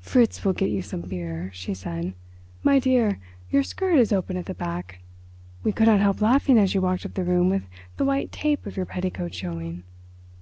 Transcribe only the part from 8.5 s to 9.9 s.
of your petticoat showing!"